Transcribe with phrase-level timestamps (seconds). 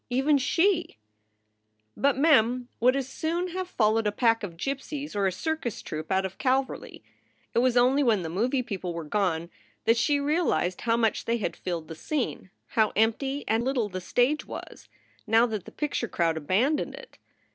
[0.09, 0.97] Even she!
[1.95, 6.11] But Mem would as soon have followed a pack of gypsies or a circus troupe
[6.11, 7.03] out of Calverly.
[7.53, 9.51] It was only when the movie people were gone
[9.85, 14.01] that she realized how much they had filled the scene, how empty and little the
[14.01, 14.89] stage was,
[15.27, 17.19] now that the picture crowd abandoned it.